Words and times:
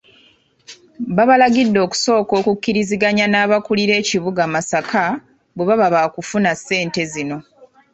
Babalagide 1.15 1.79
okusooka 1.85 2.33
okukkiriziganya 2.41 3.25
n'abakulira 3.29 3.93
ekibuga 4.01 4.43
Masaka 4.53 5.03
bwe 5.55 5.63
baba 5.69 5.87
baakufuna 5.95 6.49
ssente 6.59 7.01
zino. 7.11 7.37